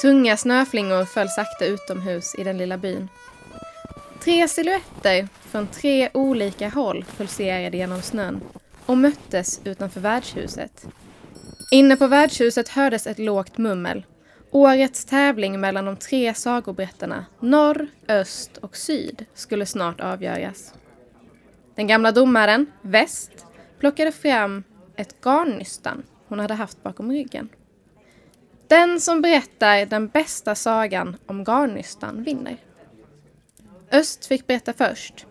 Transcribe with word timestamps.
Tunga 0.00 0.36
snöflingor 0.36 1.04
föll 1.04 1.28
sakta 1.28 1.66
utomhus 1.66 2.34
i 2.38 2.44
den 2.44 2.58
lilla 2.58 2.78
byn. 2.78 3.08
Tre 4.20 4.48
silhuetter 4.48 5.28
från 5.40 5.66
tre 5.66 6.08
olika 6.14 6.68
håll 6.68 7.04
pulserade 7.16 7.76
genom 7.76 8.02
snön 8.02 8.40
och 8.86 8.98
möttes 8.98 9.60
utanför 9.64 10.00
värdshuset. 10.00 10.86
Inne 11.70 11.96
på 11.96 12.06
värdshuset 12.06 12.68
hördes 12.68 13.06
ett 13.06 13.18
lågt 13.18 13.58
mummel. 13.58 14.04
Årets 14.50 15.04
tävling 15.04 15.60
mellan 15.60 15.84
de 15.84 15.96
tre 15.96 16.34
sagoberättarna, 16.34 17.24
norr, 17.40 17.86
öst 18.08 18.56
och 18.56 18.76
syd, 18.76 19.24
skulle 19.34 19.66
snart 19.66 20.00
avgöras. 20.00 20.74
Den 21.74 21.86
gamla 21.86 22.12
domaren, 22.12 22.66
väst, 22.82 23.46
plockade 23.78 24.12
fram 24.12 24.64
ett 24.96 25.14
garnnystan 25.24 26.02
hon 26.28 26.38
hade 26.38 26.54
haft 26.54 26.82
bakom 26.82 27.12
ryggen. 27.12 27.48
Den 28.68 29.00
som 29.00 29.22
berättar 29.22 29.86
den 29.86 30.08
bästa 30.08 30.54
sagan 30.54 31.16
om 31.26 31.44
garnnystan 31.44 32.22
vinner. 32.22 32.56
Öst 33.92 34.26
fick 34.26 34.46
berätta 34.46 34.72
först. 34.72 35.26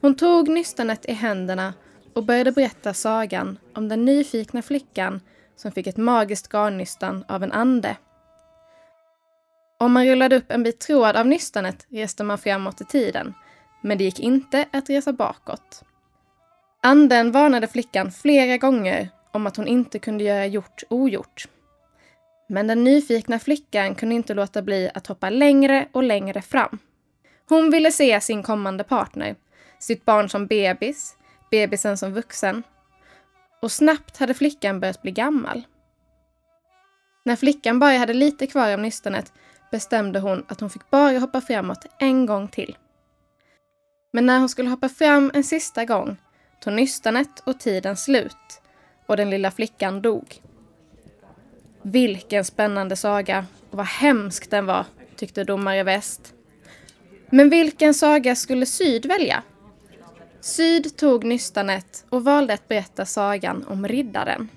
Hon 0.00 0.14
tog 0.14 0.48
nystanet 0.48 1.04
i 1.04 1.12
händerna 1.12 1.74
och 2.14 2.24
började 2.24 2.52
berätta 2.52 2.94
sagan 2.94 3.58
om 3.74 3.88
den 3.88 4.04
nyfikna 4.04 4.62
flickan 4.62 5.20
som 5.56 5.72
fick 5.72 5.86
ett 5.86 5.96
magiskt 5.96 6.52
garnnystan 6.52 7.24
av 7.28 7.42
en 7.42 7.52
ande. 7.52 7.96
Om 9.78 9.92
man 9.92 10.06
rullade 10.06 10.36
upp 10.36 10.50
en 10.50 10.62
bit 10.62 10.80
tråd 10.80 11.16
av 11.16 11.26
nystanet 11.26 11.86
reste 11.88 12.24
man 12.24 12.38
framåt 12.38 12.80
i 12.80 12.84
tiden, 12.84 13.34
men 13.82 13.98
det 13.98 14.04
gick 14.04 14.20
inte 14.20 14.66
att 14.72 14.90
resa 14.90 15.12
bakåt. 15.12 15.82
Anden 16.82 17.32
varnade 17.32 17.66
flickan 17.66 18.12
flera 18.12 18.56
gånger 18.56 19.08
om 19.32 19.46
att 19.46 19.56
hon 19.56 19.66
inte 19.66 19.98
kunde 19.98 20.24
göra 20.24 20.46
gjort 20.46 20.82
ogjort. 20.90 21.48
Men 22.52 22.66
den 22.66 22.84
nyfikna 22.84 23.38
flickan 23.38 23.94
kunde 23.94 24.14
inte 24.14 24.34
låta 24.34 24.62
bli 24.62 24.90
att 24.94 25.06
hoppa 25.06 25.30
längre 25.30 25.88
och 25.92 26.02
längre 26.02 26.42
fram. 26.42 26.78
Hon 27.48 27.70
ville 27.70 27.92
se 27.92 28.20
sin 28.20 28.42
kommande 28.42 28.84
partner, 28.84 29.36
sitt 29.78 30.04
barn 30.04 30.28
som 30.28 30.46
bebis, 30.46 31.16
bebisen 31.50 31.98
som 31.98 32.12
vuxen. 32.12 32.62
Och 33.62 33.72
snabbt 33.72 34.16
hade 34.16 34.34
flickan 34.34 34.80
börjat 34.80 35.02
bli 35.02 35.10
gammal. 35.10 35.62
När 37.24 37.36
flickan 37.36 37.78
bara 37.78 37.98
hade 37.98 38.14
lite 38.14 38.46
kvar 38.46 38.72
av 38.72 38.78
nystanet 38.78 39.32
bestämde 39.70 40.20
hon 40.20 40.44
att 40.48 40.60
hon 40.60 40.70
fick 40.70 40.90
bara 40.90 41.18
hoppa 41.18 41.40
framåt 41.40 41.86
en 41.98 42.26
gång 42.26 42.48
till. 42.48 42.76
Men 44.12 44.26
när 44.26 44.38
hon 44.38 44.48
skulle 44.48 44.70
hoppa 44.70 44.88
fram 44.88 45.30
en 45.34 45.44
sista 45.44 45.84
gång 45.84 46.16
tog 46.60 46.72
nystanet 46.72 47.40
och 47.46 47.60
tiden 47.60 47.96
slut 47.96 48.62
och 49.06 49.16
den 49.16 49.30
lilla 49.30 49.50
flickan 49.50 50.02
dog. 50.02 50.42
Vilken 51.82 52.44
spännande 52.44 52.96
saga 52.96 53.46
och 53.70 53.76
vad 53.76 53.86
hemsk 53.86 54.50
den 54.50 54.66
var, 54.66 54.86
tyckte 55.16 55.44
domare 55.44 55.82
Väst. 55.82 56.34
Men 57.30 57.50
vilken 57.50 57.94
saga 57.94 58.34
skulle 58.34 58.66
Syd 58.66 59.06
välja? 59.06 59.42
Syd 60.40 60.96
tog 60.96 61.24
nystanet 61.24 62.04
och 62.08 62.24
valde 62.24 62.54
att 62.54 62.68
berätta 62.68 63.04
sagan 63.04 63.64
om 63.68 63.88
riddaren. 63.88 64.48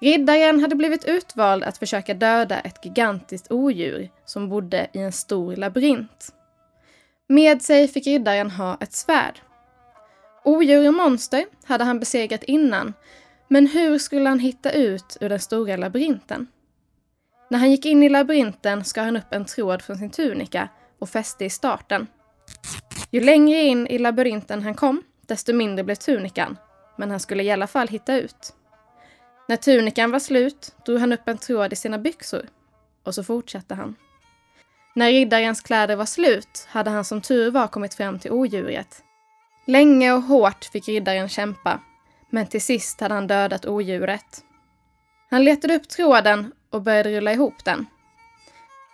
Riddaren 0.00 0.60
hade 0.60 0.76
blivit 0.76 1.04
utvald 1.04 1.64
att 1.64 1.78
försöka 1.78 2.14
döda 2.14 2.60
ett 2.60 2.84
gigantiskt 2.84 3.52
odjur 3.52 4.10
som 4.24 4.48
bodde 4.48 4.86
i 4.92 4.98
en 4.98 5.12
stor 5.12 5.56
labyrint. 5.56 6.34
Med 7.26 7.62
sig 7.62 7.88
fick 7.88 8.06
riddaren 8.06 8.50
ha 8.50 8.76
ett 8.80 8.92
svärd. 8.92 9.40
Odjur 10.44 10.88
och 10.88 10.94
monster 10.94 11.44
hade 11.64 11.84
han 11.84 12.00
besegrat 12.00 12.44
innan, 12.44 12.94
men 13.52 13.66
hur 13.66 13.98
skulle 13.98 14.28
han 14.28 14.38
hitta 14.38 14.72
ut 14.72 15.16
ur 15.20 15.28
den 15.28 15.40
stora 15.40 15.76
labyrinten? 15.76 16.46
När 17.50 17.58
han 17.58 17.70
gick 17.70 17.86
in 17.86 18.02
i 18.02 18.08
labyrinten 18.08 18.84
skar 18.84 19.04
han 19.04 19.16
upp 19.16 19.32
en 19.32 19.44
tråd 19.44 19.82
från 19.82 19.96
sin 19.96 20.10
tunika 20.10 20.68
och 20.98 21.08
fäste 21.08 21.44
i 21.44 21.50
starten. 21.50 22.06
Ju 23.10 23.20
längre 23.20 23.60
in 23.60 23.86
i 23.86 23.98
labyrinten 23.98 24.62
han 24.62 24.74
kom, 24.74 25.02
desto 25.26 25.52
mindre 25.52 25.84
blev 25.84 25.94
tunikan, 25.94 26.56
men 26.96 27.10
han 27.10 27.20
skulle 27.20 27.42
i 27.42 27.50
alla 27.50 27.66
fall 27.66 27.88
hitta 27.88 28.16
ut. 28.16 28.54
När 29.48 29.56
tunikan 29.56 30.10
var 30.10 30.18
slut 30.18 30.74
drog 30.86 30.98
han 30.98 31.12
upp 31.12 31.28
en 31.28 31.38
tråd 31.38 31.72
i 31.72 31.76
sina 31.76 31.98
byxor 31.98 32.46
och 33.04 33.14
så 33.14 33.24
fortsatte 33.24 33.74
han. 33.74 33.94
När 34.94 35.10
riddarens 35.10 35.60
kläder 35.60 35.96
var 35.96 36.06
slut 36.06 36.66
hade 36.68 36.90
han 36.90 37.04
som 37.04 37.20
tur 37.20 37.50
var 37.50 37.66
kommit 37.66 37.94
fram 37.94 38.18
till 38.18 38.32
odjuret. 38.32 39.02
Länge 39.66 40.12
och 40.12 40.22
hårt 40.22 40.64
fick 40.64 40.88
riddaren 40.88 41.28
kämpa, 41.28 41.80
men 42.30 42.46
till 42.46 42.62
sist 42.62 43.00
hade 43.00 43.14
han 43.14 43.26
dödat 43.26 43.66
odjuret. 43.66 44.44
Han 45.30 45.44
letade 45.44 45.76
upp 45.76 45.88
tråden 45.88 46.52
och 46.70 46.82
började 46.82 47.10
rulla 47.10 47.32
ihop 47.32 47.64
den. 47.64 47.86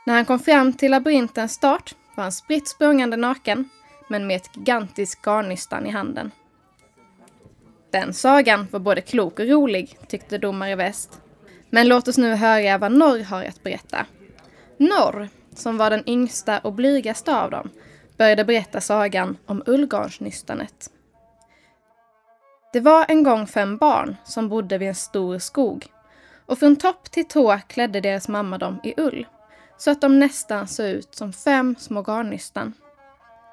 När 0.06 0.14
han 0.14 0.24
kom 0.24 0.38
fram 0.38 0.72
till 0.72 0.90
labyrintens 0.90 1.52
start 1.52 1.94
var 2.16 2.22
han 2.22 2.32
spritt 2.32 2.68
språngande 2.68 3.16
naken, 3.16 3.68
men 4.08 4.26
med 4.26 4.36
ett 4.36 4.50
gigantiskt 4.56 5.24
garnnystan 5.24 5.86
i 5.86 5.90
handen. 5.90 6.30
Den 7.90 8.14
sagan 8.14 8.66
var 8.70 8.80
både 8.80 9.00
klok 9.00 9.38
och 9.38 9.46
rolig, 9.46 9.98
tyckte 10.08 10.38
domare 10.38 10.76
Väst. 10.76 11.20
Men 11.70 11.88
låt 11.88 12.08
oss 12.08 12.18
nu 12.18 12.34
höra 12.34 12.78
vad 12.78 12.92
Norr 12.92 13.24
har 13.24 13.44
att 13.44 13.62
berätta. 13.62 14.06
Norr, 14.76 15.28
som 15.54 15.76
var 15.76 15.90
den 15.90 16.08
yngsta 16.08 16.58
och 16.58 16.72
blygaste 16.72 17.36
av 17.36 17.50
dem, 17.50 17.70
började 18.16 18.44
berätta 18.44 18.80
sagan 18.80 19.36
om 19.46 19.62
ullgarnsnystanet. 19.66 20.90
Det 22.76 22.80
var 22.80 23.04
en 23.08 23.22
gång 23.22 23.46
fem 23.46 23.76
barn 23.76 24.16
som 24.24 24.48
bodde 24.48 24.78
vid 24.78 24.88
en 24.88 24.94
stor 24.94 25.38
skog 25.38 25.86
och 26.46 26.58
från 26.58 26.76
topp 26.76 27.10
till 27.10 27.28
tå 27.28 27.58
klädde 27.66 28.00
deras 28.00 28.28
mamma 28.28 28.58
dem 28.58 28.80
i 28.82 28.94
ull 28.96 29.26
så 29.76 29.90
att 29.90 30.00
de 30.00 30.18
nästan 30.18 30.68
såg 30.68 30.86
ut 30.86 31.14
som 31.14 31.32
fem 31.32 31.76
små 31.78 32.02
garnnystan. 32.02 32.72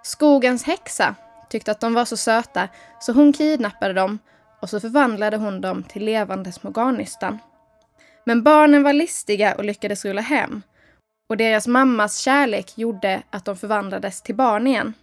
Skogens 0.03 0.63
häxa 0.63 1.15
tyckte 1.49 1.71
att 1.71 1.79
de 1.79 1.93
var 1.93 2.05
så 2.05 2.17
söta 2.17 2.69
så 2.99 3.13
hon 3.13 3.33
kidnappade 3.33 3.93
dem 3.93 4.19
och 4.61 4.69
så 4.69 4.79
förvandlade 4.79 5.37
hon 5.37 5.61
dem 5.61 5.83
till 5.83 6.05
levande 6.05 6.51
små 6.51 6.69
garnnystan. 6.69 7.39
Men 8.23 8.43
barnen 8.43 8.83
var 8.83 8.93
listiga 8.93 9.55
och 9.55 9.63
lyckades 9.63 10.05
rulla 10.05 10.21
hem 10.21 10.61
och 11.29 11.37
deras 11.37 11.67
mammas 11.67 12.17
kärlek 12.17 12.77
gjorde 12.77 13.23
att 13.29 13.45
de 13.45 13.57
förvandlades 13.57 14.21
till 14.21 14.35
barn 14.35 14.67
igen. 14.67 14.93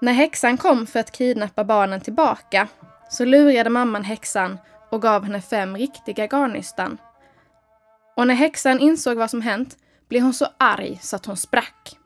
När 0.00 0.12
häxan 0.12 0.56
kom 0.56 0.86
för 0.86 1.00
att 1.00 1.12
kidnappa 1.12 1.64
barnen 1.64 2.00
tillbaka 2.00 2.68
så 3.10 3.24
lurade 3.24 3.70
mamman 3.70 4.04
häxan 4.04 4.58
och 4.90 5.02
gav 5.02 5.24
henne 5.24 5.40
fem 5.40 5.76
riktiga 5.76 6.26
garnnystan. 6.26 6.98
Och 8.16 8.26
när 8.26 8.34
häxan 8.34 8.80
insåg 8.80 9.16
vad 9.16 9.30
som 9.30 9.40
hänt 9.40 9.76
blev 10.08 10.22
hon 10.22 10.34
så 10.34 10.46
arg 10.58 10.98
så 11.02 11.16
att 11.16 11.26
hon 11.26 11.36
sprack. 11.36 11.98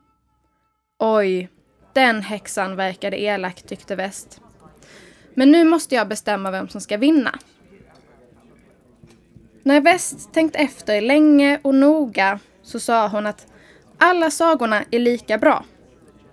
Oj, 0.99 1.49
den 1.93 2.21
häxan 2.21 2.75
verkade 2.75 3.21
elak, 3.21 3.61
tyckte 3.61 3.95
Väst. 3.95 4.41
Men 5.33 5.51
nu 5.51 5.63
måste 5.63 5.95
jag 5.95 6.07
bestämma 6.07 6.51
vem 6.51 6.69
som 6.69 6.81
ska 6.81 6.97
vinna. 6.97 7.39
När 9.63 9.81
Väst 9.81 10.33
tänkt 10.33 10.55
efter 10.55 11.01
länge 11.01 11.59
och 11.61 11.75
noga 11.75 12.39
så 12.61 12.79
sa 12.79 13.07
hon 13.07 13.25
att 13.25 13.47
alla 13.97 14.31
sagorna 14.31 14.83
är 14.91 14.99
lika 14.99 15.37
bra. 15.37 15.65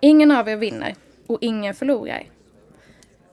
Ingen 0.01 0.31
av 0.31 0.49
er 0.49 0.57
vinner 0.57 0.95
och 1.27 1.39
ingen 1.41 1.75
förlorar. 1.75 2.23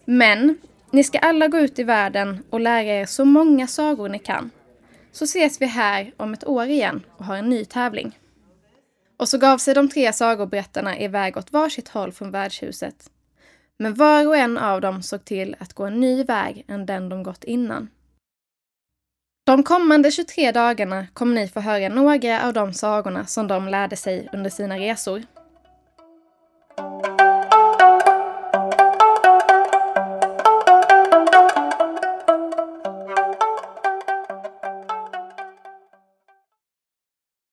Men 0.06 0.58
ni 0.98 1.04
ska 1.04 1.20
alla 1.20 1.48
gå 1.48 1.58
ut 1.58 1.80
i 1.80 1.84
världen 1.84 2.44
och 2.50 2.60
lära 2.60 2.84
er 2.84 3.06
så 3.06 3.26
många 3.26 3.68
sagor 3.68 4.10
ni 4.10 4.20
kan. 4.20 4.52
Så 5.12 5.24
ses 5.24 5.62
vi 5.62 5.66
här 5.66 6.14
om 6.18 6.34
ett 6.34 6.48
år 6.48 6.66
igen 6.66 7.04
och 7.18 7.26
har 7.26 7.36
en 7.38 7.50
ny 7.50 7.66
tävling. 7.66 8.20
Och 9.18 9.30
så 9.30 9.38
gav 9.38 9.58
sig 9.58 9.74
de 9.74 9.90
tre 9.90 10.14
sagoberättarna 10.14 11.00
iväg 11.00 11.38
åt 11.38 11.52
varsitt 11.52 11.88
håll 11.88 12.12
från 12.12 12.32
värdshuset. 12.32 13.10
Men 13.80 13.94
var 13.94 14.28
och 14.28 14.38
en 14.38 14.58
av 14.58 14.82
dem 14.82 15.04
såg 15.04 15.26
till 15.26 15.56
att 15.60 15.74
gå 15.74 15.86
en 15.86 16.00
ny 16.00 16.24
väg 16.24 16.66
än 16.68 16.86
den 16.86 17.10
de 17.10 17.24
gått 17.24 17.44
innan. 17.44 17.90
De 19.46 19.64
kommande 19.64 20.12
23 20.12 20.52
dagarna 20.52 21.08
kommer 21.14 21.36
ni 21.36 21.48
få 21.48 21.60
höra 21.60 21.90
några 21.90 22.48
av 22.48 22.54
de 22.54 22.74
sagorna 22.74 23.26
som 23.26 23.48
de 23.48 23.68
lärde 23.68 23.96
sig 23.96 24.30
under 24.34 24.50
sina 24.50 24.78
resor. 24.78 25.24